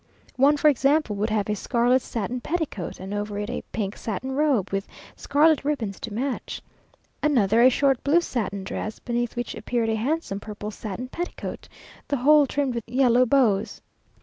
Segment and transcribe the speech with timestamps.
[0.35, 4.31] One, for example, would have a scarlet satin petticoat, and over it a pink satin
[4.31, 6.59] robe, with scarlet ribbons to match.
[7.21, 11.67] Another, a short blue satin dress, beneath which appeared a handsome purple satin petticoat;
[12.07, 13.79] the whole trimmed with yellow bows.